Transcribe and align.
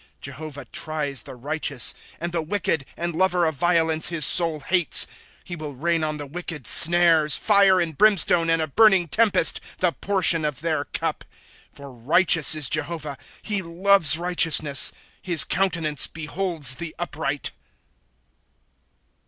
* 0.13 0.19
Jehovah 0.21 0.65
tries 0.65 1.21
the 1.21 1.35
righteous; 1.35 1.93
And 2.19 2.31
the 2.31 2.41
wicked, 2.41 2.87
and 2.97 3.13
lover 3.13 3.45
of 3.45 3.53
violence, 3.53 4.07
his 4.07 4.25
soul 4.25 4.61
hates.' 4.61 5.05
He 5.43 5.55
will 5.55 5.75
rain 5.75 6.03
on 6.03 6.17
the 6.17 6.25
wicked 6.25 6.65
snares, 6.65 7.35
Fire 7.37 7.79
and 7.79 7.95
brimstone, 7.95 8.49
and 8.49 8.63
a 8.63 8.67
burning 8.67 9.07
tempest,— 9.09 9.61
The 9.77 9.91
portion 9.91 10.43
of 10.43 10.61
their 10.61 10.85
cup!' 10.85 11.23
For 11.75 11.91
righteous 11.91 12.55
is 12.55 12.67
Jehovah, 12.67 13.15
he 13.43 13.61
loves 13.61 14.17
righteousness; 14.17 14.91
His 15.21 15.43
countenance 15.43 16.07
beholds 16.07 16.73
the 16.73 16.95
upright. 16.97 17.51